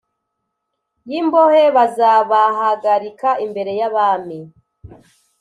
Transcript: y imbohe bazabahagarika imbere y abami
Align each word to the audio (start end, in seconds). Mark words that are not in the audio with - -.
y 1.09 1.11
imbohe 1.19 1.63
bazabahagarika 1.75 3.29
imbere 3.45 3.71
y 3.79 3.81
abami 3.89 4.39